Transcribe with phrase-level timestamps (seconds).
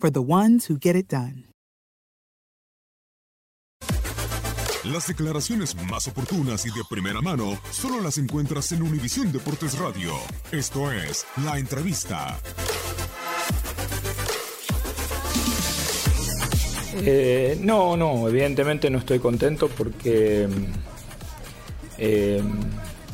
[0.00, 1.50] for the ones who get it done.
[4.84, 10.14] Las declaraciones más oportunas y de primera mano solo las encuentras en Univisión Deportes Radio.
[10.50, 12.40] Esto es La Entrevista.
[17.02, 20.48] Eh, no, no, evidentemente no estoy contento porque
[21.98, 22.42] eh,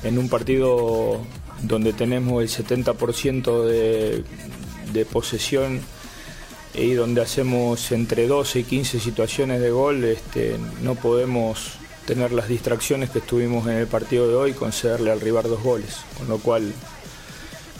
[0.04, 1.20] en un partido
[1.62, 4.24] donde tenemos el 70% de,
[4.92, 5.80] de posesión
[6.76, 12.48] y donde hacemos entre 12 y 15 situaciones de gol, este, no podemos tener las
[12.48, 16.38] distracciones que estuvimos en el partido de hoy, concederle al rival dos goles, con lo
[16.38, 16.72] cual,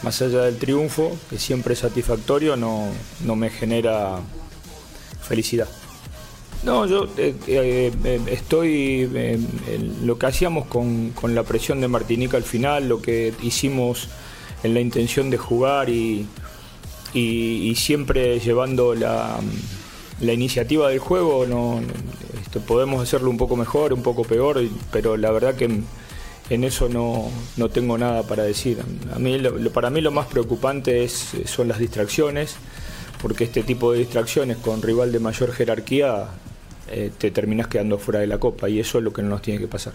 [0.02, 2.90] más allá del triunfo, que siempre es satisfactorio, no,
[3.36, 4.20] me genera
[5.22, 5.68] felicidad.
[6.64, 12.36] No, yo eh, eh, eh, estoy en lo que hacíamos con la presión de Martinica
[12.36, 14.08] al final, lo que hicimos
[14.62, 16.26] en la intención de jugar y,
[17.12, 19.38] y, y siempre llevando la,
[20.20, 21.46] la, iniciativa del juego.
[21.46, 21.80] No,
[22.40, 25.82] esto, podemos hacerlo un poco mejor, un poco peor, pero la verdad que
[26.48, 28.78] en eso no, no, tengo nada para decir.
[29.14, 32.56] A mí, lo, para mí lo más preocupante es, son las distracciones,
[33.20, 36.28] porque este tipo de distracciones con rival de mayor jerarquía
[36.88, 39.42] eh, te terminas quedando fuera de la copa y eso es lo que no nos
[39.42, 39.94] tiene que pasar.